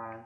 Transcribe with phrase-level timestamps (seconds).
[0.00, 0.24] 三，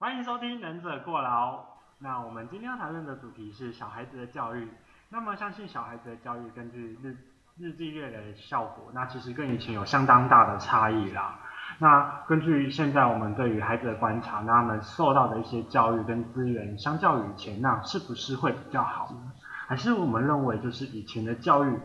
[0.00, 1.58] 欢迎收听《忍者过劳》。
[2.00, 4.68] 那我们今天要谈论的主题是小孩子的教育。
[5.08, 7.16] 那么，相信小孩子的教育根据日
[7.56, 11.38] 日积月累的效果，那其实跟以前有相当大的差异啦。
[11.78, 19.32] 那根据现在我们对于孩子的观察，那他们受到的一些教育跟资源，相较于以前，那是不是会比较好呢？
[19.68, 21.78] 还是我们认为就是以前的教育，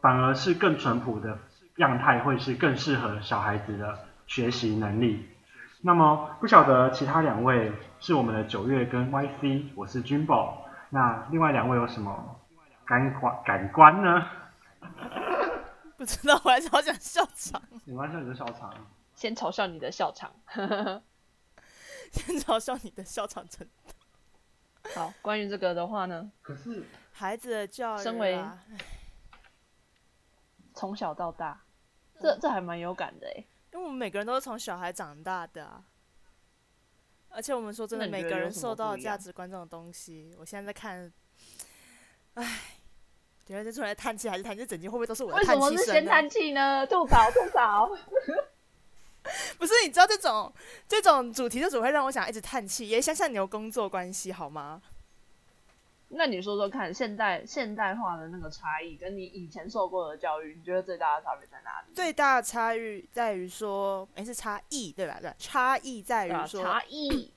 [0.00, 1.36] 反而是更淳朴的
[1.76, 5.28] 样态，会是更适合小孩子的学习能力？
[5.82, 10.54] 那么不晓得其他两位是我们的九月跟 YC，我是 Jimbo，
[10.90, 12.40] 那另外两位有什么
[12.86, 14.26] 感官感官呢？
[15.98, 17.60] 不知道，我还是好想笑场。
[17.84, 18.72] 你玩笑，你的笑场。
[19.14, 20.30] 先嘲笑你的笑场，
[22.10, 24.90] 先嘲笑你的笑场程度。
[24.94, 28.38] 好，关于这个的话呢，可是孩子的教育、啊，身为
[30.74, 31.64] 从小到大，
[32.20, 33.44] 这这还蛮有感的哎。
[33.72, 35.82] 因为我们每个人都是从小孩长大的啊，
[37.30, 41.12] 而且我们说真的，每个人受到的价值观这种东西，我现在在看，
[42.34, 42.76] 唉，
[43.46, 45.76] 觉得这出来叹气还是叹气，这整集会不会都是我的为什叹气声呢？
[45.76, 46.86] 么是先叹气呢？
[46.86, 47.90] 吐槽吐槽。
[49.58, 50.52] 不是，你知道这种
[50.86, 54.82] 这种主题就只会让我想一直叹气，也想想你有工作关系好吗？
[56.08, 61.94] 那你说说看，现代现代化的那个差异，跟你以前受过的教育，你觉得最大的差别在哪里？
[61.94, 65.18] 最大的差异在于说，诶，是差异对吧？
[65.20, 67.32] 对，差异在于说，差异。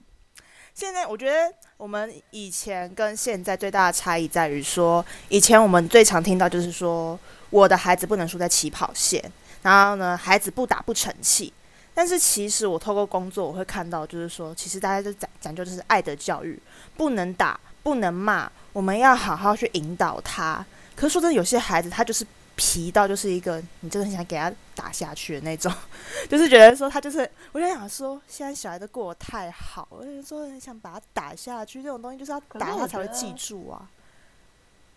[0.74, 9.20] 现在我觉得我们以前跟现在最大的差异在于说，以前我们最常听到就是说，我的孩子不能输在起跑线，
[9.64, 11.52] 然后呢，孩子不打不成器。
[11.96, 16.62] 但是其实我透过工作，我会看到，就是说，其实大家就讲讲究就是爱的教育，
[16.96, 20.66] 不能打，不能骂，我们要好好去引导他。
[20.94, 25.72] 可是说真的，有些孩子他就是皮到就是一个，你真的很想给他打下去的那种，
[26.30, 27.20] 就是觉得说他就是，
[27.54, 33.90] 我就想说，现在小孩都过得太好，我就说很想把他打下去，这种东西就是要打他才会记住啊。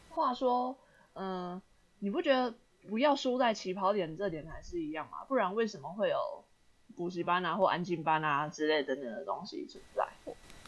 [0.09, 0.77] 话说，
[1.15, 1.63] 嗯、
[2.01, 2.53] 你不觉得
[2.89, 5.19] 不要输在起跑点这点还是一样吗？
[5.29, 6.17] 不然为什么会有
[6.97, 10.05] 补习班啊或安静班啊之类等等的东西存在？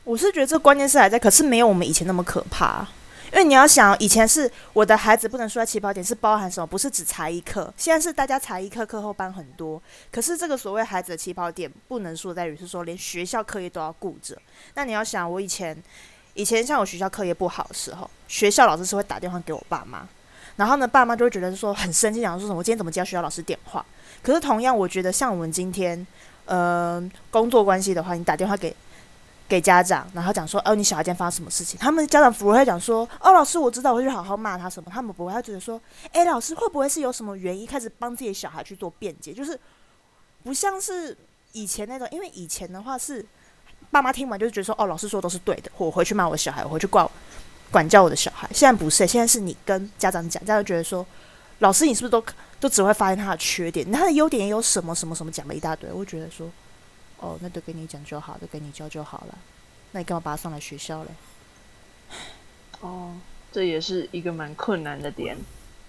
[0.04, 2.86] 我是觉得这关键是还在，可是没有我们以前那么可怕。
[3.32, 6.66] 因为你要想，以前是我的孩子不能输在起跑点，是包含什么？
[6.66, 9.80] 不是只才艺课，现在是大家才艺课课后班很多。
[10.10, 14.36] 可是这个所谓孩子的起跑点不能输在于是说，连学校课业都要顾着。
[14.74, 15.74] 那你要想，我以前
[16.34, 20.06] 以前像我学校课业不好的时候，学校老师是会打电话给我爸妈，
[20.56, 23.82] 然后呢，爸妈就会觉得说很生气，讲说什么我今天怎么接到学校老师电话？
[24.22, 26.06] 可是同样，我觉得像我们今天，
[26.44, 28.76] 呃，工作关系的话，你打电话给
[29.52, 31.78] 给家长，然后讲说，哦，你小孩今天发生什么事情？
[31.78, 34.90] 他们家长不会讲说，哦，老师我知道，我会去好好骂他什么。
[34.90, 35.78] 他们不会，他觉得说，
[36.10, 39.30] 哎，老师会不会是有什么原因开始帮自己小孩去做辩解？
[39.30, 39.60] 就是
[40.42, 41.14] 不像是
[41.52, 43.22] 以前那种，因为以前的话是
[43.90, 47.06] 爸妈听完就是觉得说，哦，老师说都是对的，我回去骂我小孩，我回去管
[47.70, 48.48] 管教我的小孩。
[48.54, 51.06] 现在不是，现在是你跟家长讲，家长觉得说，
[51.58, 52.24] 老师你是不是都
[52.58, 56.50] 都只会发现他的缺点，他的优点也有什么什么什么讲了一大堆，我觉得说。
[57.22, 59.38] 哦，那都跟你讲就好，都跟你教就好了。
[59.92, 61.10] 那你干嘛把他送来学校嘞？
[62.80, 63.14] 哦，
[63.52, 65.36] 这也是一个蛮困难的点。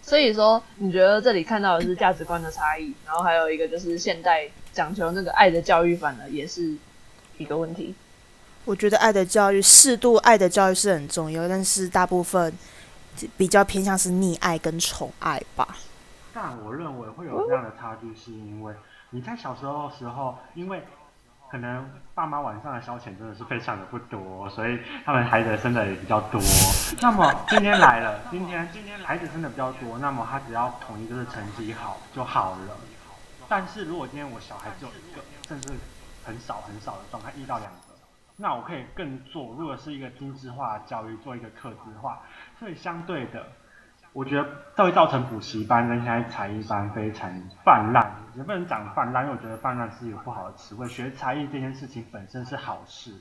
[0.04, 6.78] 所以说，你觉得这里看到的是价值观的差异，然后还有一个就是现代讲求那个爱的教育，反而也是
[7.40, 7.96] 一个问题。
[8.66, 12.54] 我觉得爱的教育，适度爱的教育是很重要，但是大部分
[13.36, 15.76] 比较偏向是溺爱跟宠爱吧。
[16.34, 18.74] 但我认为会有这样的差距，是因为
[19.12, 20.84] 你在小时候的时候，因为
[21.54, 26.42] 可能爸妈晚上的消遣真的是非常的不多，所以他们孩子生的也比较多。
[27.00, 32.76] 那么今天来了，今天今天孩子生的比较多，那么他只要统一就是成绩好就好了。
[33.48, 35.74] 但是如果今天我小孩只有一个，甚至
[36.26, 37.78] 很少很少的状态，一到两个，
[38.36, 42.20] 那我可以更做，如果是一个精致化教育，做一个克制化，
[42.58, 43.46] 所以相对的。
[44.14, 44.48] 我觉得
[44.78, 47.30] 这会造成补习班跟现在才艺班非常
[47.66, 50.88] 泛滥，也不能讲泛滥，因为我觉得泛滥是一个不好的词汇。
[50.88, 53.16] 学才艺这件事情本身是好事，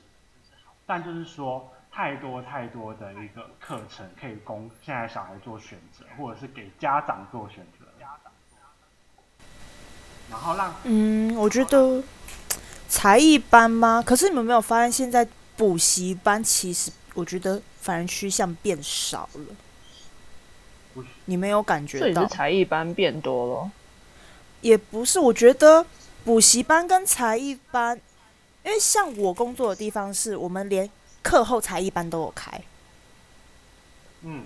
[0.85, 7.85] 但就是说太多太多的一个课程可以供现在小孩做选择，或者是给家长做选择，
[10.29, 12.03] 然后让嗯，我觉得
[12.87, 14.01] 才艺班吗？
[14.05, 15.27] 可是你们没有发现，现在
[15.57, 19.55] 补习班其实我觉得反而趋向变少了。
[20.93, 22.21] 不你没有感觉到。
[22.21, 22.27] 所以？
[22.27, 23.71] 才艺班变多了。
[24.61, 25.85] 也不是，我觉得
[26.23, 27.99] 补习班跟才艺班，
[28.63, 30.89] 因为像我工作的地方是，我们连
[31.21, 32.61] 课后才艺班都有开，
[34.21, 34.43] 嗯，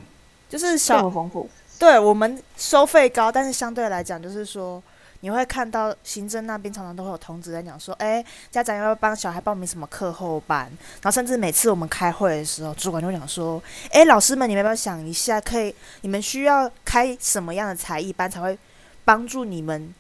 [0.50, 1.48] 就是这小么丰富，
[1.78, 4.82] 对我们收费高，但是相对来讲，就是说
[5.28, 10.68] 你会看到行政那边常常都会有通知在讲说，哎，家长要不要帮小孩报名什么课后班？
[11.02, 18.58] 然后甚至每次我们开会的时候，主管就讲说，哎，老师们，你们要不要想一下，可以你们需要开什么样的才艺班才会
[19.04, 19.94] 帮助你们？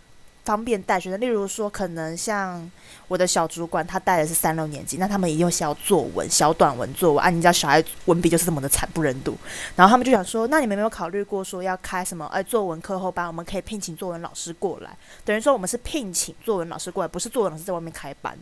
[0.47, 2.71] 方便带学生，例如说，可能像
[3.09, 7.29] 我的小主管，他带的是三六年级，那他们也有小作文、小短文作文啊。
[7.29, 9.35] 你知道小孩文笔就是这么的惨不忍睹，
[9.75, 12.25] 然后他们就想说，那你们有没有考虑过说要开什么？
[12.27, 14.89] 哎，作文课后班，我们可以聘请作文老师过来，
[15.25, 18.33] 等于说我们是聘请作文老师过来，不是作文老师在外面开班。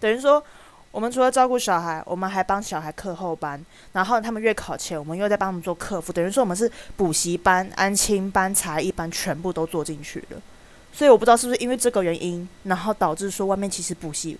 [0.00, 0.42] 等于说，
[0.90, 3.62] 我们除了照顾小孩，我们还帮小孩课后班，
[3.92, 10.40] 然后他们月考前，我们又在帮他们做客服，等于说我们是补习班、安亲班、才艺班，全部都做进去了。
[10.96, 14.38] 所以我不知道是不是因为这个原因，然后导致说外面其实补习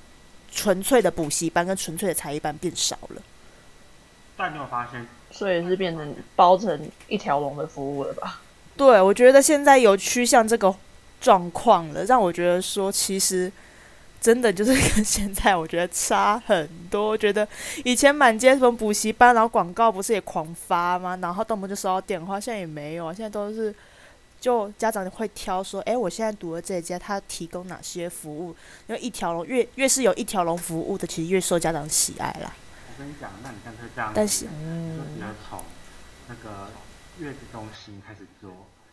[0.53, 3.21] 纯粹的补习班跟纯粹的才艺班变少了。
[4.37, 5.05] 但你有发现？
[5.33, 8.41] 所以是变成包成一条龙的服务了吧？
[8.77, 10.73] 对，我觉得现在有趋向这个
[11.21, 13.51] 状况了，让我觉得说其实
[14.21, 17.09] 真的就是跟现在我觉得差很多。
[17.09, 17.47] 我觉得
[17.85, 21.19] 以前满街什么补习班，然后广告不是也狂发吗？
[21.21, 23.75] 然后动不动就收到电话，现在也没有啊，现在都是。
[24.45, 28.55] 就家长会挑说，哎，我现在读的这家，他提供哪些服务？
[28.87, 32.53] 因为一条龙越越是有一条龙服务的，其实越受家长喜爱啦。
[32.87, 35.59] 我跟你讲，那你干脆这样，但是，嗯，就从
[36.29, 36.69] 那个
[37.21, 38.51] 月子中心开始做，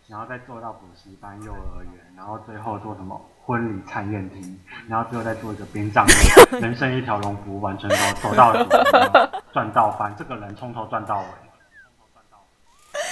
[0.07, 4.57] 然后再做到补习班、幼儿园，然后最后做什么婚礼餐宴厅，
[4.87, 6.13] 然后最后再做一个殡葬业，
[6.63, 11.25] 人生一条龙服务，完全都走到了赚到翻，这个人从头赚到尾。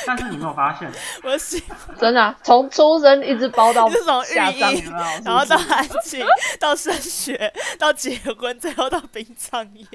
[0.05, 0.89] 但是你没有发现，
[1.23, 1.63] 我喜
[1.99, 6.25] 真的从出生一直包到下葬，然后到安静，
[6.59, 9.85] 到升学，到结婚，最后到殡葬业。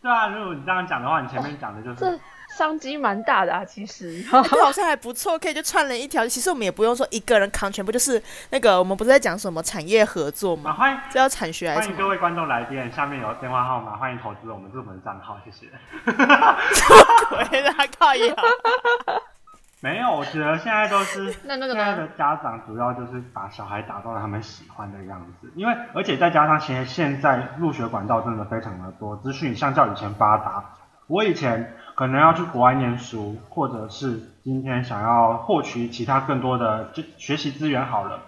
[0.00, 2.20] 对啊，如果你这样讲的话，你前面讲的就是
[2.56, 3.64] 商机蛮大的啊。
[3.64, 6.26] 其实 好像还不错，可以就串了一条。
[6.26, 10.72] 其实我们也不用说一个人扛全部，就是那个我们不是在讲什么产业合作吗？
[10.72, 11.80] 欢迎这叫产学还是？
[11.80, 15.66] 欢迎各位观众来电，下面有电话号码，欢迎投资我们入门账号，谢谢。
[16.06, 18.34] 什么鬼啦，靠呀！
[19.80, 30.64] 没有，我觉得现在都是 那那个现在的家长主要就是把小孩打造他们喜欢的样子，因为而且再加上现现在入学管道真的非常的多，资讯相较以前发达。
[31.06, 38.20] 我以前可能要去国外念书，或者是今天想要获取其他更多的就学习资源好了，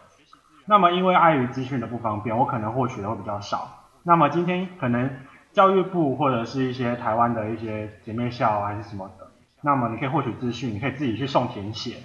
[0.67, 3.69] 那么因为碍于资讯的不方便，我可能获取的会比较少。
[4.05, 5.11] 那么今天可能
[5.53, 9.27] 教育部或者是一些台湾的一些姐妹校还是什么的。
[9.63, 11.97] 那么你可以获取资讯，你可以自己去送填写。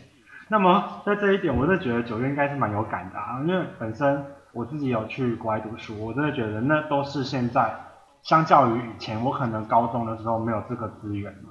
[0.47, 7.73] 那么在这一点，我是觉得九月应该是蛮有感的啊，因为本身我自己有去国外读书，我真的觉得那都是现在
[8.21, 11.49] 相较于以前，我可能高中的时候没有这个资源嘛。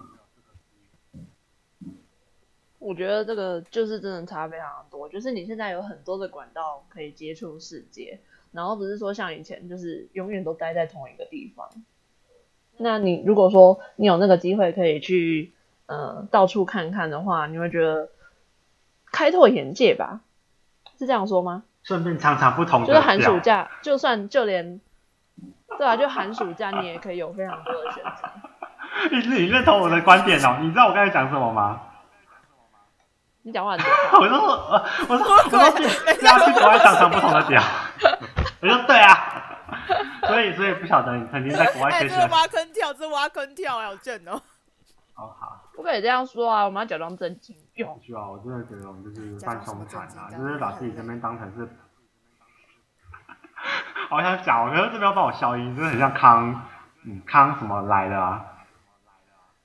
[2.78, 8.20] 我觉得这个就是真的差非常多，就是你现在有很多的管道可以接触世界，
[8.52, 11.68] 然后不是说像以前就是永远都待在同一个地方。
[12.76, 15.52] 那你如果说你有那个机会可以去。
[15.86, 18.08] 呃，到处看看的话，你会觉得
[19.12, 20.20] 开拓眼界吧？
[20.98, 21.62] 是这样说吗？
[21.82, 22.86] 顺便尝尝不同的。
[22.86, 24.80] 就是寒暑假，就算就连，
[25.76, 28.28] 对啊，就寒暑假你也可以有非常多的选择。
[29.10, 30.58] 你你认同我的观点哦？
[30.62, 31.80] 你知道我刚才讲什么吗？
[33.42, 33.80] 你讲话很
[34.22, 37.62] 我说我我说我说去要去国外尝尝不同的屌。
[38.62, 39.58] 我说对啊，
[40.26, 42.14] 所以所以不晓得你曾经在国外学习。
[42.14, 44.40] 这挖坑跳，这挖坑跳，好正哦。
[45.16, 45.70] 哦好。
[45.74, 46.64] 不可以这样说啊！
[46.64, 47.56] 我们要假装正经。
[47.74, 51.68] 有需要，我真的觉得我们就是放松谈啊，就是把自己这边当成是。
[54.08, 56.68] 好想讲，我觉得这边要帮我消音，真的很像康，
[57.04, 58.44] 嗯，康什么来的啊？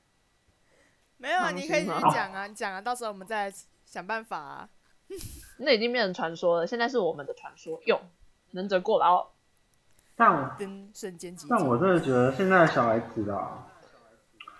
[1.17, 3.51] 没有啊，你可以讲啊，你讲啊，到时候我们再
[3.85, 4.69] 想办法啊。
[5.59, 7.79] 那已经变成传说了，现在是我们的传说。
[7.85, 7.99] 用
[8.51, 9.27] 能者过劳。
[10.15, 10.49] 但我
[10.93, 13.65] 瞬间但我真的觉得现在的小孩子啊。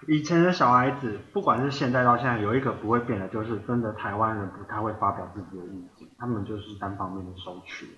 [0.09, 7.95] 以前的小孩子，不管是现在到现在，有一个不会变的，就是真的台湾人不太会发表自己的意见，他们就是单方面的收取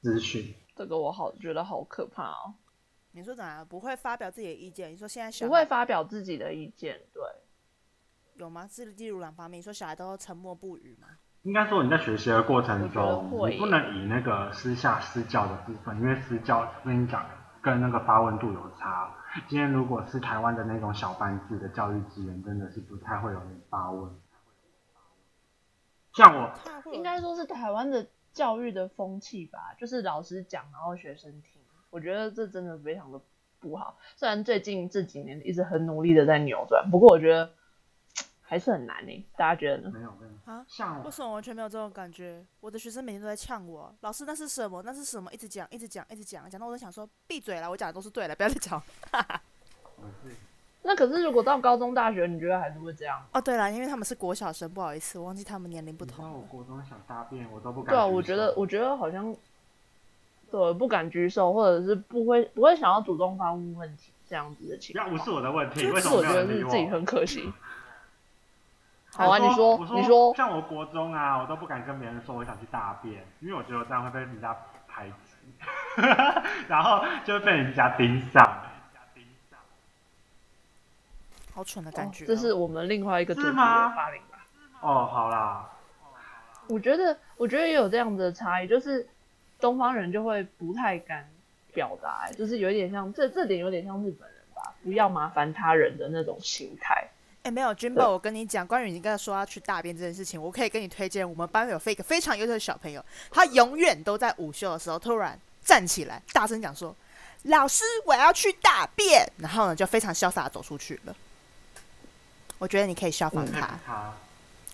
[0.00, 0.54] 资讯。
[0.76, 2.54] 这个我好觉得好可怕哦。
[3.10, 3.66] 你说怎样？
[3.66, 4.92] 不会发表自己的意见？
[4.92, 7.00] 你说现在小不会发表自己的意见？
[7.12, 7.22] 对，
[8.34, 8.64] 有吗？
[8.68, 9.58] 是例如两方面？
[9.58, 11.08] 你说小孩都沉默不语吗？
[11.42, 17.26] 应该说你在学习的过程中，你不能以那个私下私教的部分，因为私教跟你讲
[17.60, 19.12] 跟那个发问度有差。
[19.48, 24.10] 今天如果是台湾的那种小班制的教育资源，真的是不太会有人发问。
[26.12, 26.52] 像我，
[26.92, 31.60] 应该说是台湾的教育的风气吧，就是老师讲，然后学生听。
[31.90, 33.20] 我觉得这真的非常的
[33.58, 33.98] 不好。
[34.16, 37.50] 虽然最近这几年一直很努力的在扭转，不过我觉得
[38.54, 39.26] 还还是很难呢？
[39.36, 39.90] 大家觉得呢？
[39.92, 42.40] 没有，没有啊为什么完全没有这种感觉？
[42.60, 44.80] 我的学生每天都在呛我，老师那是什么？
[44.84, 45.28] 那是什么？
[45.32, 48.80] 一直讲，一直讲，一直讲，讲到我都想说闭嘴了，我讲的都是对的，不要再讲。
[49.96, 50.36] 我 是
[50.84, 53.26] 那可是如果到高中、大学，你觉得还是会这样？
[53.32, 56.32] 哦，对了，因为他们是国小生，不好意思，我忘记他们年龄不同了。
[56.32, 57.92] 我国中想大便，我都不敢。
[57.92, 59.34] 对啊，我觉得，我觉得好像，
[60.48, 65.08] 对，不敢举手，或者是不会不会想要主动发问问题这样子的情况。
[65.08, 66.34] 不要无视我的问题，就为什么是我觉？
[66.34, 67.50] 得是自己很可惜。
[69.16, 74.56] 好啊，你说，你说，像我国中啊，我都不敢跟别人说我想去大便，因为我觉得我这样会被人家
[74.88, 75.36] 排挤，
[76.66, 78.42] 然后就会被人家盯上。
[81.54, 84.44] 好蠢的感觉这是我们另外一个主题的是吗霸凌吧？
[84.80, 85.70] 哦，好啦，
[86.68, 89.08] 我觉得，我觉得也有这样子的差异，就是
[89.60, 91.28] 东方人就会不太敢
[91.72, 97.08] 表达，就是有一点像这这点有点像日本人吧，不要麻烦他人的那种心态。
[97.44, 106.96] 哎、没有，君宝，我跟你讲，关于你刚才说要去大便这件事情，我可以跟你推荐，我们班有一个非常优秀的小朋友，他永远都在午休的时候突然站起来，大声讲说
[107.44, 111.14] ：“老师，我要去大便。”然后呢，就非常潇洒的走出去了。
[112.58, 114.14] 我觉得你可以效仿嗯他，他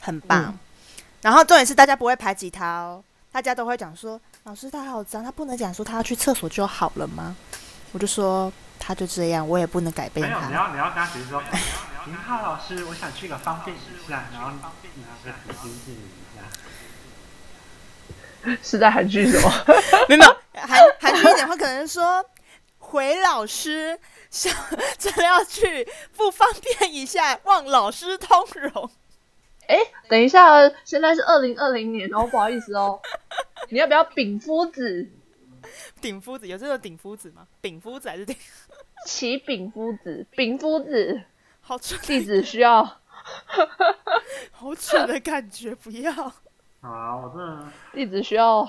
[0.00, 0.56] 很棒。
[1.22, 7.36] 然后重点是大家不会排挤他哦，大家都会讲说：“老师他好脏，他不能讲说他要去厕所就好了吗？”
[7.90, 10.54] 我就说他就这样，我也不能改变没有，你他。
[10.54, 11.42] 要你要跟他解释说，
[12.06, 14.68] 您好，老师，我想去个方便一下，然后你拿
[15.22, 16.40] 个纸巾借你一下。
[18.62, 19.50] 是在韩剧什么？
[20.08, 20.22] 没有，
[20.54, 22.24] 韩韩剧一点话可能说
[22.78, 23.98] 回老师
[24.30, 24.50] 想
[24.98, 28.90] 真的要去不方便一下，望老师通融。
[29.68, 29.76] 哎，
[30.08, 32.98] 等一下，现在是二零二零年哦，不好意思哦，
[33.68, 35.06] 你要不要禀夫子？
[36.00, 37.46] 顶夫子有这种顶夫子吗？
[37.60, 38.34] 丙夫子还是顶？
[39.06, 41.22] 启禀夫子，禀夫子，
[41.70, 42.82] 好蠢，弟子需要。
[44.50, 46.10] 好蠢的感觉，不要。
[46.82, 48.68] 啊，我真的弟子需要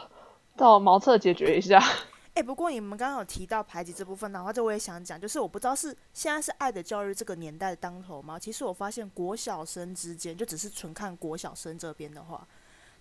[0.55, 1.83] 到茅厕解决一下。
[2.35, 8.37] 哎、不过你们刚刚有提到排挤这部分的话，这我也想讲，就是我不知道是现在是爱的教育这个年代的当头吗？
[8.37, 12.47] 其实我发现国小生之间，就只是纯看国小生这边的话，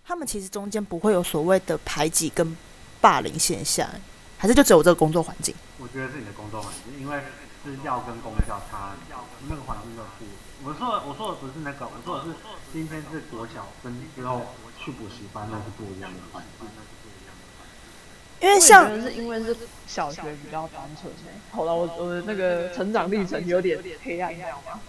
[0.03, 2.57] 他们其实中间不会有所谓的排挤跟
[2.99, 3.87] 霸凌现象，
[4.35, 5.53] 还是就只有这个工作环境。
[5.77, 7.21] 我觉得是你的工作环境，因为
[7.63, 8.91] 私校跟公校差
[9.47, 10.25] 那个环境的不。
[10.63, 12.35] 我说的我说的不是那个，我说的是
[12.71, 14.41] 今天是国小跟之后
[14.79, 16.67] 去补习班，那是不一样的环境。
[18.39, 24.79] 因为像是因为是小学比较单纯欸好了，我我的那个成长历程有点黑暗，这样吗？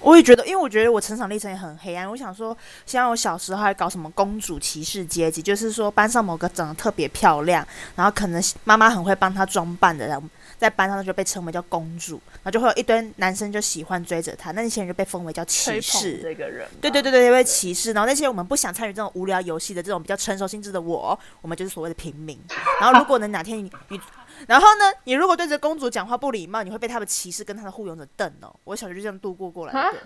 [0.00, 2.10] 我也觉得，因为我觉得我成长历程也很黑暗。
[2.10, 10.26] 我想说，像我小时候还搞什么公主骑士阶级，就是说班上某个长得特别漂亮，然后可能妈妈很会帮她装扮的，然后
[10.58, 16.18] 在班上就被称为叫公主，然后就会有一堆男生就喜欢追着她，那那些人就被封为叫骑士。
[16.22, 22.38] 这个人，对对对对，因为骑士，然后那些我们不想参与这种无聊游戏的这种比较成熟心智的我，我们就是所谓的平民。
[22.80, 24.00] 然后如果呢哪天你你，
[24.46, 28.54] 然后呢你如果对着公主讲话不礼貌，你会被他的骑士跟他的护拥者瞪哦。
[28.64, 29.98] 我小学就这样度过过来的。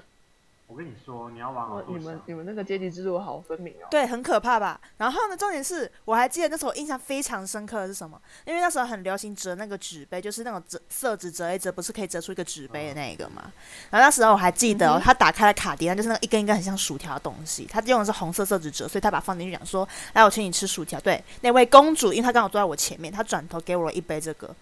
[0.79, 2.21] 我跟你说，你要往你们。
[2.27, 3.89] 你们那个阶级制度好分明哦。
[3.91, 4.81] 对，很可怕吧？
[4.97, 8.17] 然后呢，重点是我还记得那时候我印象非常深刻的是什么？
[8.45, 13.53] 因为那时候很流行折那个纸杯，就是那种折色纸折一折，不是可以折出一个纸杯的那一个嘛？
[13.91, 24.55] 然后那时候我还记得、哦，他打开了卡迪，那就是那一根一根很像薯条的东西，他用的是红色色纸折，所以他把它放进去讲说：“来，我请你吃薯条。”对，那位公主，因为她刚好坐在我前面，她转头给我了一杯这个，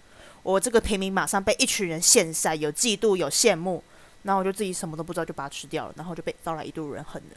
[0.43, 3.85] 我这个平民马上被一群人羡煞，有嫉妒，有羡慕。
[4.27, 7.37] 然后我就自己什么都不知道，就把它吃掉了，然后就被招来一堆人恨的。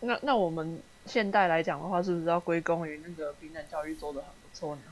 [0.00, 4.82] 那那我们现代来讲的话，是不是要归功于那个平等教育做的很不错呢？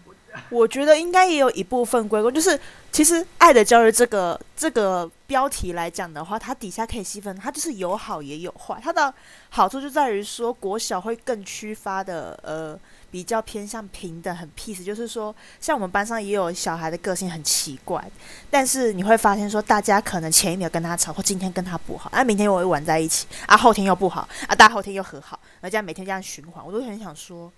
[0.48, 2.58] 我觉得应该也有一部分归功，就是
[2.90, 8.80] 其实“爱的教育”这个这个标题来讲的话，它底下可以细分，它就是有好也有坏。
[8.82, 9.12] 它的
[9.50, 12.78] 好处就在于说，国小会更区发的呃
[13.12, 18.04] 比较偏向平等，很 peace，就是说，像我们班上也有小孩的个性很奇怪，
[18.50, 27.52] 但是你会发现说，大家可能前一秒跟他吵，或今天跟他不好，啊，明天又会玩在一起，啊，后天又不好，啊，大后天又和好，然后这样每天这样循环，我都很想说。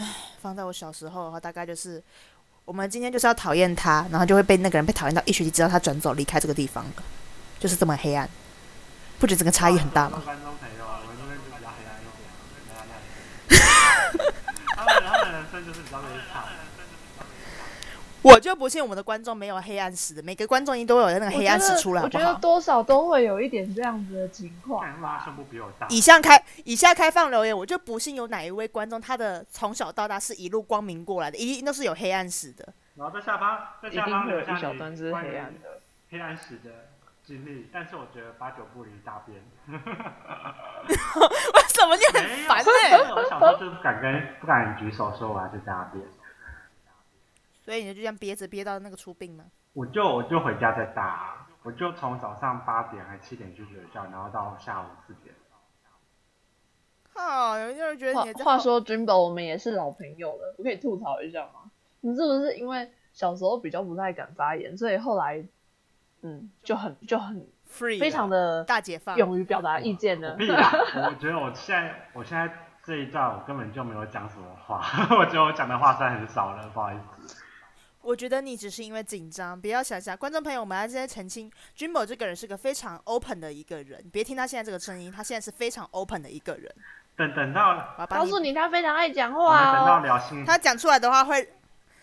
[0.00, 0.06] 唉，
[0.40, 2.00] 放在我小时候的话，大概就是
[2.64, 6.86] 我们今天就是要讨厌他，然后就会被那个人被讨厌到一学期，直到他转走离开这个地方，
[7.58, 8.30] 就是这么黑暗。
[9.18, 10.22] 不觉得整个差异很大吗？
[10.24, 12.30] 观众朋友，我这边就比较黑暗一点，
[12.70, 13.02] 黑暗一
[14.22, 14.34] 点。
[14.76, 16.44] 他们他们的人生就是比较悲惨。
[18.22, 22.34] 我就不信我们的观众没有黑暗史的，每个观众一定都有那个黑暗史出来，好我觉得？
[22.40, 25.22] 多少都会有一点这样子的情况看他吧。
[25.24, 25.86] 胸部比我大。
[25.90, 32.66] 以下开以下开放留言，我就不信有哪一位观众他的从小到大是一路光明过来的，一定都是有黑暗史的。
[32.96, 35.80] 然后在下方，在下方有一留下你小段是关于黑暗的。
[36.10, 36.87] 黑暗史的
[37.28, 39.38] 经历，但是我觉得八九不离大便。
[39.68, 39.76] 为
[41.68, 46.02] 什么你很，烦呢、我小时候就不敢跟不敢举手说我要去大便，
[47.62, 49.44] 所以你就这样憋着憋到那个出病吗？
[49.74, 55.34] 我就我就回家再大，我就从早上八点还七点去学校，然后到下午四点。
[57.14, 61.70] 哦，有些人觉得你在话说 Jimbo，我们也是老朋友了，我可以吐槽一下吗？
[62.00, 65.44] 你是不是因为小时候比较不太敢发言，所以后来
[66.22, 70.34] 嗯就很就很 free 非常的大解放，勇于表达意见呢？
[70.38, 70.70] 屁啦！
[70.94, 74.82] 我觉得我现在我现在这一段我根本就没有讲什么话，
[75.18, 77.36] 我觉得我讲的话算很少了，不好意思。
[78.00, 86.72] 我觉得你只是因为紧张，不要想想，观众朋友，我们要现在澄清，Jimbo 这个人是个非常 open 的一个人，别听他现在这个声音，他现在是非常 open 的一个人。
[87.16, 90.00] 等等到告诉你，他非常爱讲话等到哦。
[90.04, 91.46] 聊心，他讲出来的话会，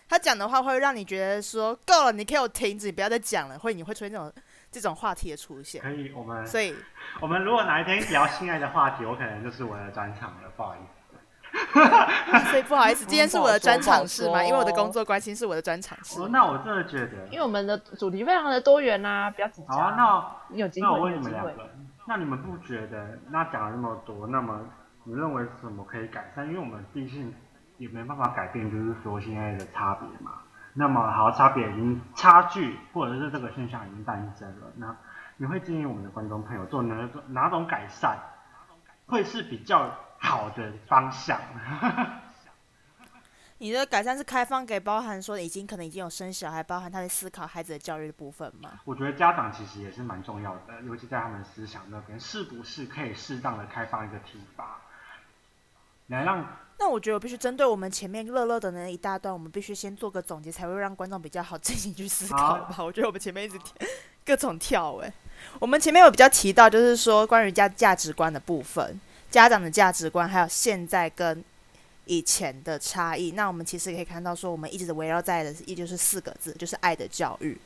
[0.08, 4.32] 他讲的话会让你觉得说够了，你可以有停止，你不要再讲了，会你会出现这种
[4.70, 5.82] 这种话题的出现。
[5.82, 6.74] 可以，我们所以，
[7.20, 10.92] 我们如果哪一天聊性爱的话题，我可能就是我的专场了，不好意思。
[12.50, 14.44] 所以不好意思，今天是我的专场是吗？
[14.44, 16.28] 因为我的工作关系是我的专场是哦，。
[16.30, 19.76] 那我真的觉得，因为我们的主题非常的多元啊、不要紧张。
[19.76, 21.14] 好啊，那你有机会，那我问。
[21.14, 21.70] 你们两个，
[22.06, 24.60] 那你们不觉得那讲了那么多，那么
[25.04, 26.46] 你认为什么可以改善？
[26.46, 27.32] 因为我们毕竟
[27.78, 30.32] 也没办法改变，就是说现在的差别嘛。
[30.74, 34.94] 那么好，差别已经差距，或者是这个现象已经诞生了，那
[35.38, 38.18] 你会建议我们的观众朋友做哪种哪种改善，
[39.06, 41.40] 会是比较好的方向？
[43.58, 48.72] 你的改善是开放给包含说已经可能已经有生小孩，包含他在思考孩子的教育的部分吗？
[48.84, 54.76] 我觉得家长其实也是蛮重要的，尤其在他们思想那边，是不是可以适当的开放一个提法，
[56.08, 56.46] 来让
[56.78, 62.84] 那我觉得我必须针对我们前面乐乐的那一大段，我们必须先做个总结，才会让观众比较好进行去思考吧。
[62.84, 63.74] 我觉得我们前面一直跳
[64.26, 65.10] 各种跳哎、
[65.58, 71.42] 我们前面有比较提到，就是说关于价价值观的部分，家长的价值观，还有现在跟
[72.04, 73.30] 以前的差异。
[73.30, 77.58] 那我们其实可以看到，说我们一直围绕在的，也就是四个字，就是爱的教育。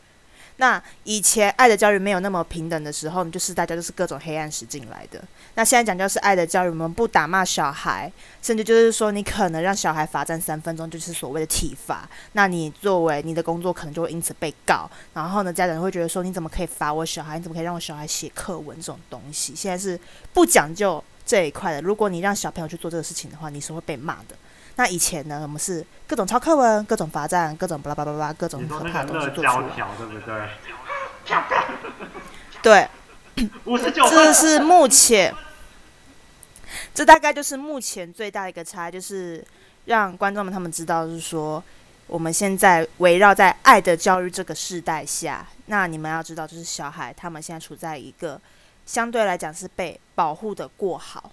[0.61, 5.19] 那以前爱的教育没有那么平等的时候，就是大家就是各种黑暗史进来的。
[5.55, 12.07] 那现在讲究是爱的教育，我们不打骂小孩，甚至就是说你可能让小孩罚站三分钟，就是所谓的体罚。
[12.33, 17.39] 那你作为你的工作可能就会因此被告，然后呢，家长会觉得说你怎么可以罚我小孩？
[17.39, 19.55] 你怎么可以让我小孩写课文这种东西？
[19.57, 19.99] 现在是
[20.35, 21.81] 不讲究这一块的。
[21.81, 24.37] 如果你让小朋友去做这个事情的话，你是会被骂的。
[24.81, 29.69] 那以前呢，我们是各种抄课文、各种罚站、各种巴拉巴拉巴拉、各种可怕的东西做出来。
[29.99, 30.19] 对不
[32.63, 32.89] 对？
[33.37, 35.35] 对，五十九这，是目前，
[36.95, 39.45] 这大概就是目前最大的一个差，就是
[39.85, 41.63] 让观众们他们知道，就是说
[42.07, 48.41] 我们现在围绕在爱的教育这个世代下，那你们要知道，就是小孩他们现在处在一个
[48.87, 51.31] 相对来讲是被保护的过好，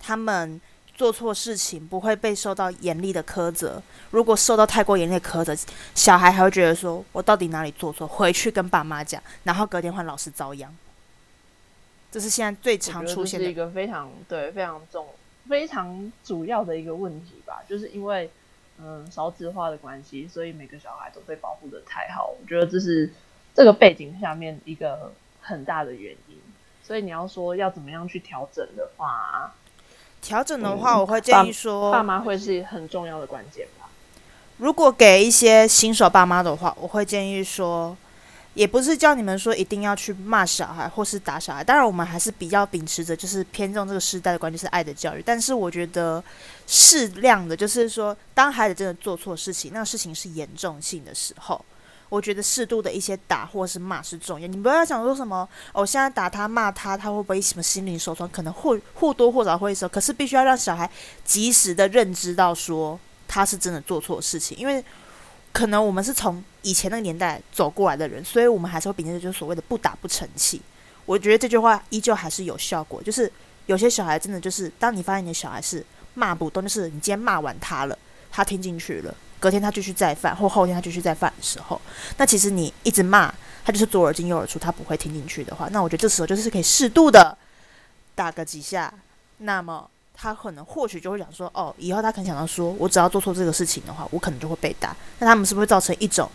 [0.00, 0.60] 他们。
[1.00, 5.56] 做错事情不会被受到严厉的苛责，如果受到太过严厉的苛责，
[5.94, 10.70] 小孩还会觉得说我到底哪里做错，回去跟爸妈讲，然后隔天换老师遭殃。
[12.12, 13.50] 这是现在最常出现的。
[13.50, 15.06] 一个非常对非常重、
[15.48, 18.30] 非常主要的一个问题吧，就是因为
[18.76, 22.26] 嗯少子化的关系，所以每个小孩都被保护的太好。
[22.38, 23.10] 我觉得这是
[23.54, 25.10] 这个背景下面一个
[25.40, 26.36] 很大的原因。
[26.82, 29.54] 所以你要说要怎么样去调整的话，
[30.22, 33.88] 调整的话，我会建议说，爸妈会是很重要的关键吧。
[34.58, 37.96] 如果给一些新手爸妈的话，我会建议说，
[38.54, 41.64] 也不是叫你们说一定要去骂小孩或是打小孩。
[41.64, 45.22] 当然，我们还是比较秉持着就是偏重这个时代的观念，就是爱的教育。
[45.24, 46.22] 但是我觉得
[46.66, 51.64] 适量的，就是说，当孩子真的做错事情，那事情是严重性的时候。
[52.10, 58.28] 我觉得适度的一些打或是骂是重要，你不要想说什么，哦，现在打他骂他，他会不会什么心灵受创？
[58.28, 60.90] 可能或或多或少会受，可是必须要让小孩
[61.24, 64.84] 及时的认知到说他是真的做错事情，因为
[65.52, 70.60] 可能我们是从以前那个年代走过来的人，所以我们还是会秉承着就是所谓的不打不成器。
[71.06, 73.30] 我觉得这句话依旧还是有效果，就是
[73.66, 77.96] 有些小孩真的就是，当你发现你的小孩是骂不动，就是你今天骂完他了，
[78.32, 79.14] 他听进去了。
[79.40, 81.80] 隔天他继续再犯，或后天他继续再犯的时候，
[82.18, 87.36] 那其实你一直骂他，就是左耳进右耳出，他不会听进去的话，那我觉得这时候就是可以适度的
[88.14, 88.92] 打个几下，
[89.38, 94.94] 那么他可能或许就会想说，哦，以后他可能想到说，我只要做错这个事情的话，我可能就会被打。
[95.18, 96.30] 那他们是不是会造成一种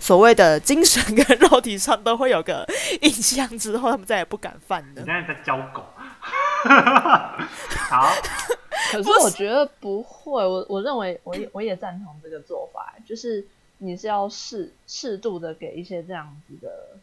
[0.00, 2.66] 所谓的精神跟肉体上都会有个
[3.02, 5.14] 印象，之后他们再也不敢犯的你现？
[5.14, 5.84] 在在教狗。
[7.90, 8.08] 好，
[8.92, 13.46] 可是我觉得不会，我我认为我也我也赞同这个做法，就是
[13.78, 16.96] 你是要适适度的给一些这样子的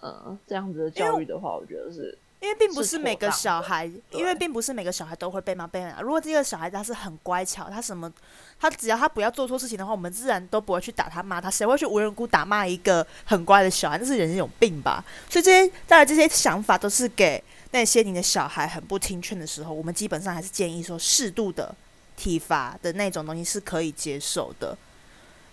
[0.00, 6.00] 呃这样子的教育的话，我觉得是因为并不是是每个小孩，因为并不是每个小孩都会被骂被打。
[6.00, 8.12] 如果这个小孩他是很乖巧，他什么，
[8.58, 11.48] 他只要他不要做错事情的话，我们自然都不会去打他骂他。
[11.48, 13.96] 谁会去无缘无故打骂一个很乖的小孩？
[13.96, 15.04] 那是人家有病吧？
[15.30, 17.40] 所以这些当然这些想法都是给
[17.72, 21.74] 那些你的小孩很不听劝的时候，我们基本上还是建议说适度的
[22.16, 24.76] 体罚的那种东西是可以接受的。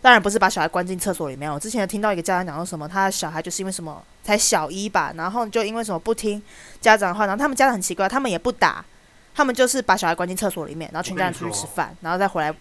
[0.01, 1.51] 当然不是把小孩关进厕所里面。
[1.51, 6.41] 我之前有听到一个家长讲说什么，他的小孩就是因为什么才小一吧，然后就因为什么不听
[6.79, 8.85] 家长的话，然后他们家长很奇怪，他们也不打，
[9.35, 12.53] 他们就是把小孩关进厕所里面，然后全家人出去吃饭，然后再回来。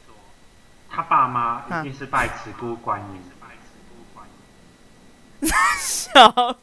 [0.90, 3.23] 他爸妈啊一定是拜慈姑观音。
[5.46, 6.57] 笑，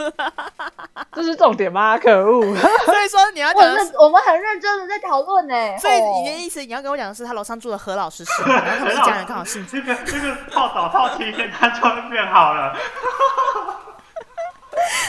[1.14, 1.98] 这是重点吗？
[1.98, 2.42] 可恶！
[2.86, 5.78] 所以说你要我讲我们很认真的在讨论呢。
[5.78, 12.76] 所以哦你的意思你要跟我讲的是，他楼上住的何老师是吗， 然后他们一家人刚好姓这个这个泡澡泡七天，他就会变好了。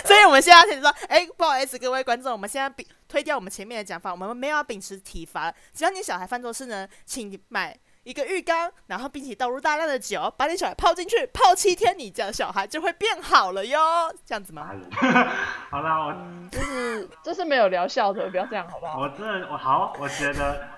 [0.04, 13.78] 所以我们现在开始说，哎、不好意思，各位观众，我们现在秉推掉我们前面的讲法，我们没有要秉持体罚，只要你小孩犯错事呢，请你买一个浴缸，然后并且倒入大量的酒，把你小孩泡进去，泡七天，你家小孩就会变好了哟，
[14.24, 14.70] 这样子吗？
[15.68, 16.14] 好啦，我
[16.52, 19.00] 就是这是没有疗效的，不要这样好不好？
[19.00, 20.68] 我真的我好，我觉得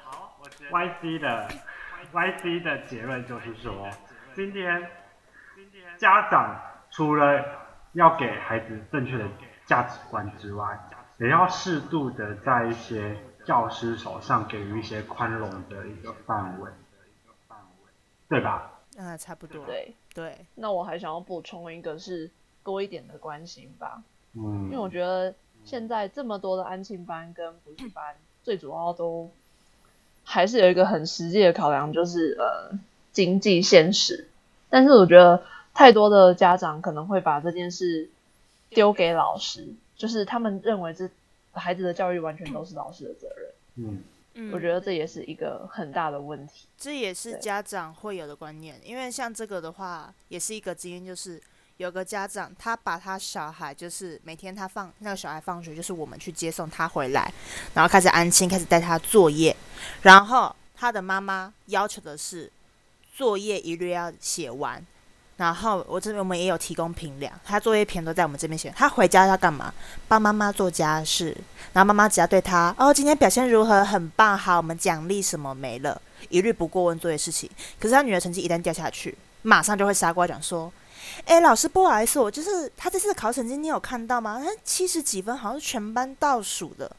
[0.70, 1.46] YC 的
[2.14, 3.86] YC 的结论就是说，
[4.34, 4.88] 今天
[5.98, 6.58] 家长
[6.90, 7.44] 除了
[7.92, 9.26] 要给孩子正确的
[9.66, 10.66] 价值观之外，
[11.18, 16.70] 也要适度的在一些教师手上给予一些宽容的一个范围，
[18.28, 18.80] 对吧？
[18.96, 22.28] 嗯、差不多，对，对，那我还想要补充一个是
[22.64, 24.02] 多一点的关心吧，
[24.34, 25.32] 嗯因为我觉得
[25.64, 29.30] 现在这么多的安庆班跟补习班，最主要都
[30.24, 32.76] 还是有一个很实际的考量，就是呃
[33.12, 34.28] 经济现实。
[34.68, 38.10] 但是我觉得太多的家长可能会把这件事
[38.70, 41.08] 丢给老师，就是他们认为这
[41.52, 43.50] 孩子的教育完全都是老师的责任。
[43.76, 44.02] 嗯，
[44.40, 46.68] 嗯我觉得这也是一个很大的问题。
[46.79, 51.42] 这也是家长会有的观念，因为像这个的话，也是一个经验，就是
[51.79, 57.33] 有个家长他把他小孩，就是每天他放那个小孩放学，就是我们去接送他回来，
[57.74, 59.57] 然后开始安心，开始带他作业，
[60.03, 62.48] 然后他的妈妈要求的是
[63.12, 64.87] 作业一律要写完。
[65.38, 68.70] 然后我这边我们也有提供评量，他作业篇都在我们这边写。
[68.77, 69.72] 他回家要干嘛？
[70.07, 71.35] 帮妈妈做家事，
[71.72, 75.98] 然后妈妈只要对他哦，今天表现如何，很棒，好，我们奖励什么没了。
[76.29, 77.48] 一律不过问作业事情。
[77.79, 80.70] 可是他女儿成绩一旦掉下去，马上就会杀过来讲说
[81.24, 84.42] ：“哎，老师不好意思，我就是他这次的考成绩你有看到吗？
[84.44, 86.90] 他七十几分，好像是全班倒数的。”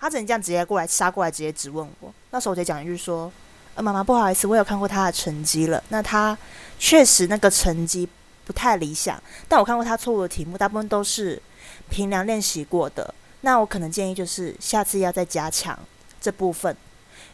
[0.00, 2.10] 他只能这样直接过来杀过来，直接质问我。
[2.30, 3.30] 那时候我就讲一句说
[3.74, 5.82] ：“呃，妈妈不好意思，我有看过他的成绩了。
[5.88, 6.36] 那他
[6.78, 8.08] 确实那个成绩
[8.44, 11.40] 不太理想，但我看过他错误的题目，大部分都是
[11.90, 13.14] 平量练习过的。
[13.42, 15.78] 那我可能建议就是下次要再加强
[16.20, 16.76] 这部分，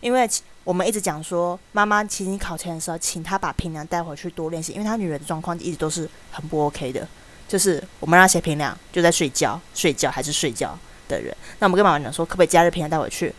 [0.00, 0.28] 因为
[0.64, 7.06] 我们一直讲说，妈妈其实你考前的时候，请他把平量带回去多练习，因为他女儿的状况一直都是很不 OK 的，
[7.46, 10.78] 就是我们让他写平量就在睡觉，睡觉还是睡觉
[11.08, 11.34] 的人。
[11.58, 13.34] 那我们跟妈妈讲说，可不可以加日平量带回去？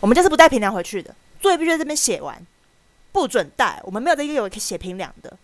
[0.00, 2.40] 我们就是不带平量回去的，作业必须在这边写完，
[3.10, 3.80] 不准带。
[3.84, 5.36] 我们没有这个有写平量的。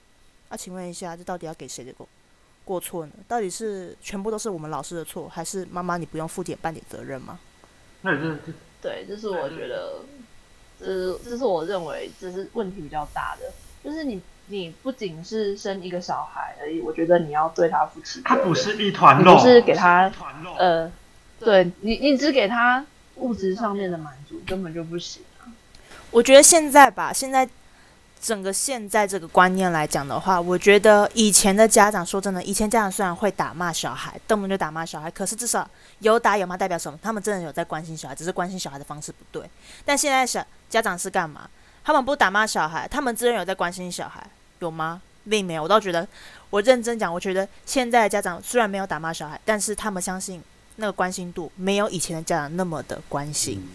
[0.50, 2.06] 那、请问一下，这到底要给谁的过
[2.64, 3.12] 过错呢？
[3.26, 7.38] 到底是全部都是我们老师的错，还是妈妈你不用负点半点责任吗？
[8.02, 8.38] 那这是
[8.82, 10.02] 对，这是我觉得，
[10.78, 13.52] 这是这是我认为这是问题比较大的，
[13.84, 18.24] 就是你你不仅是生一个小孩而已，我觉得你要对他负起责任。
[18.24, 20.10] 它不是一团肉，你不是给他
[20.58, 20.90] 呃，
[21.38, 22.84] 对你你只给他
[23.16, 25.46] 物质上面的满足，根本就不行啊。
[26.10, 27.48] 我觉得现在吧，现在
[28.20, 35.68] 整个现在这个观念来讲的话，我觉得以前的家长，说真的，以前家长虽然会打骂小孩，动不动就打骂小孩，可是至少
[36.00, 36.98] 有打有骂代表什么？
[37.02, 39.48] 他们真的有在关心小孩，只是关心小孩的方式不对。
[39.84, 41.48] 但现在小家长是干嘛？
[41.82, 44.24] 他们不打骂小孩，他们自然有在关心小孩，
[44.58, 45.00] 有吗？
[45.28, 45.62] 并没有。
[45.62, 46.06] 我倒觉得，
[46.50, 50.42] 我认真讲，我觉得现在的家长虽然没有打骂小孩，但是他们相信
[50.76, 53.66] 那个关心度没有以前的家长那么的关心。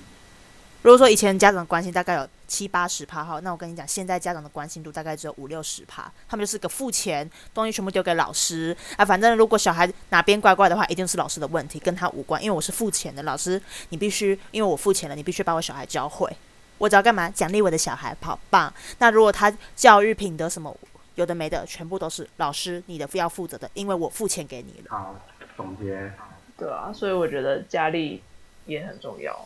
[0.84, 8.76] 如果说以前家长关心大概有七八十趴哈，那我跟你讲，现在家长的关心度大概只有五六十趴，他们就是个付钱，东西全部丢给老师。
[8.96, 16.34] 啊，反正如果小孩哪边怪怪的话，一定是老师的问题，跟他无关，因为我是付钱的，老师你必须因为我付钱了，你必须把我小孩教会，
[16.78, 17.30] 我只要干嘛？
[17.30, 18.74] 奖励我的小孩，好棒。
[19.00, 20.74] 那如果他教育品德什么
[21.16, 24.88] 有的没的，全部都是老师你的要负责的，因为我付钱给你了。
[24.90, 25.16] 好
[25.58, 26.14] 总结，
[26.58, 28.24] 对啊，所以我觉得家里
[28.66, 29.46] 也很重要。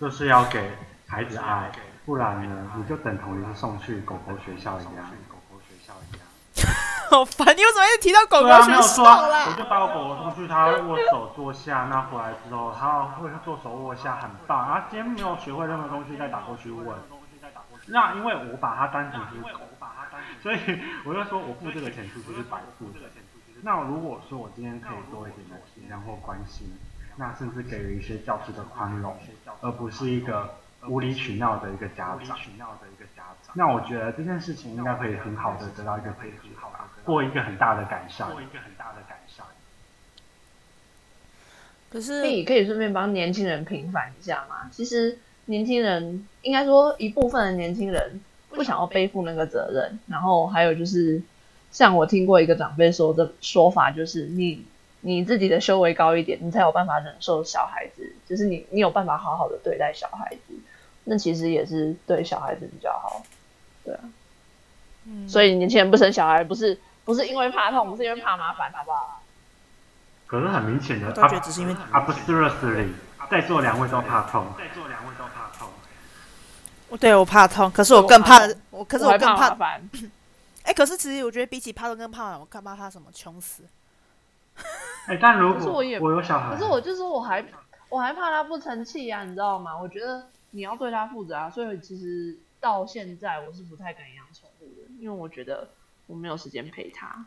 [0.00, 0.70] 就是要给
[1.06, 1.70] 孩子爱，
[2.06, 4.94] 不然呢，你就等同于是送去狗狗学校一样。
[5.28, 6.24] 狗狗学校一样。
[7.10, 7.48] 好烦！
[7.56, 9.54] 你为什么一直提到狗狗学校啦啊，我？
[9.58, 14.56] 就把我狗狗送去，它握手坐下，那回来之后它会做手握下，很棒。
[14.68, 16.96] 啊，今天没有学会任何东西，再打过去问。
[17.86, 19.60] 那因为我把它当成是狗，
[20.42, 20.58] 所以
[21.04, 23.00] 我就说我付这个钱出去是白付的。
[23.62, 26.68] 那如果说我今天可以多一点的体谅或关心，
[27.16, 29.16] 那甚至给予一些教师的宽容，
[29.60, 30.54] 而不是一个
[30.88, 32.36] 无理取闹的一个家长。
[33.54, 36.50] 那我觉得这件事情应该可以很好的得到一个解决，
[37.04, 38.28] 过一个很大的改善。
[41.88, 44.68] 可是可以可以顺便帮年轻人平反一下嘛。
[44.70, 51.22] 其实年轻人应该说一部分的年轻人不想要背负那个责任，然后还有就是
[51.70, 54.66] 像我听过一个长辈说的说法，就是你
[55.00, 60.54] 你自己的修为高一点，你才有办法忍受小孩子，就是你你有办法好好的对待小孩子，
[61.06, 63.22] 那其实也是对小孩子比较好，
[63.84, 64.00] 对啊。
[65.08, 69.22] 嗯所以年轻人不生小孩，不是不是因为怕痛，不是因为怕麻烦，好不好？
[70.26, 72.88] 可是很明显的，我都觉得只是因为啊不 seriously，
[73.30, 75.68] 在座两位都怕痛，在座两位都怕痛。
[76.98, 78.40] 对我怕痛，可是我更怕，
[78.70, 79.36] 我可是我更怕。
[79.36, 79.90] 怕麻烦。
[80.64, 83.62] 哎、可是其实我觉得比起怕痛跟怕麻烦，我更怕他什么穷死。
[85.06, 87.44] 哎、但如果可是我也有小孩，可是我就说我还
[87.88, 89.78] 我还怕他不成器啊，你知道吗？
[89.80, 95.68] 我觉得你要对它负责啊，所以其实到现在我是不太敢养宠物的，因为我觉得
[96.06, 97.26] 我没有时间陪它。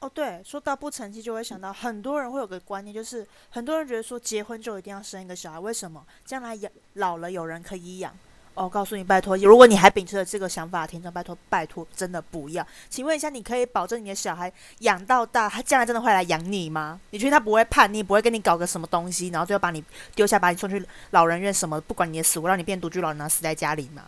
[0.00, 6.06] 哦，对，说到不成器，就会想到很多人会有个观念，就是很多人觉得说结婚就一定要生一个小孩，为什么？
[6.26, 8.14] 将来养老了有人可以养。
[8.56, 12.66] 哦，告诉你，拜托，如果你还秉持着这个想法，听众拜托拜托，真的不要。
[12.88, 16.98] 请问一下，你可以保证你的小孩养到大，他将来真的会来养你吗？
[17.10, 24.02] 你觉得他不会叛逆，不会跟你搞个什么东西，然后最后把你丢下，把你送去老人院什么，不管你的死活，让你变独居老人，死在家里吗？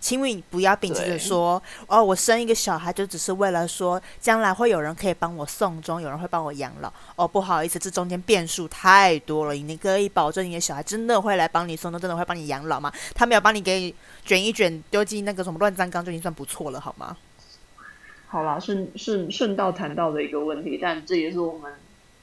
[0.00, 6.90] 请你不要秉持着说，哦，我生一个小孩就只是为了说将来会有人可以帮我送终，有人会帮我养老。
[7.16, 9.52] 哦，不好意思，这中间变数太多了。
[9.52, 12.90] 你可以保证你的小孩真的会来帮你送终，真的会帮你养老吗？
[13.14, 17.16] 他没有帮你给卷一卷丢进那个什么乱葬岗，就已经算不错了，好吗？
[18.26, 21.72] 好啦，顺顺顺道谈到的一个问题，但这也是我们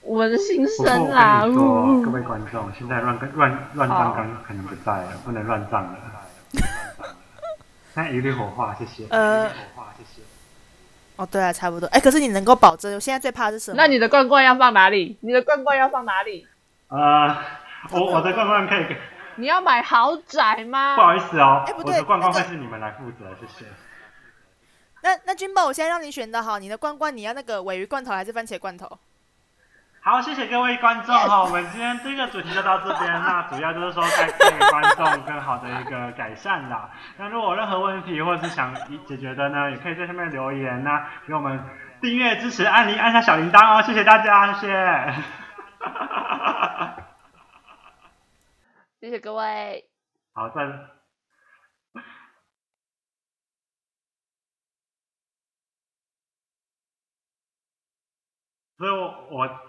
[0.02, 1.46] 我们的心声啦。
[1.46, 5.96] 各位观众，现在乱乱乱葬岗可能不在了，不能乱葬了。
[7.98, 9.08] 那一律火化，谢谢。
[9.10, 10.22] 呃火化，谢谢。
[11.16, 11.88] 哦，对啊，差不多。
[11.88, 13.76] 哎，可是你能够保证，我现在最怕的是什么？
[13.76, 15.18] 那你的罐罐要放哪里？
[15.22, 16.46] 你的罐罐要放哪里？
[16.90, 17.36] 呃，
[17.90, 18.96] 我我的罐罐可以给，
[19.38, 20.96] 你要买豪宅吗？
[20.96, 23.66] 不好意思哦哎，不对我的罐罐那个会是你们来负责，谢谢。
[25.02, 28.88] 那那君宝，我现在让你选的好，你的罐罐你要那个尾鱼罐头还是番茄罐头？
[30.08, 33.12] 好，谢谢各位观众哈，我们今天这个主题就到这边。
[33.28, 36.90] 那主要就是说带给观众更好的一个改善啦。
[37.18, 38.74] 那如果有任何问题或者是想
[39.06, 41.62] 解决的呢，也可以在下面留言呐给我们
[42.00, 45.14] 订阅支持，按铃按下小铃铛哦，谢谢大家，谢谢。
[49.02, 49.90] 谢谢各位。
[50.34, 50.62] 好，再。
[58.78, 59.60] 所以我我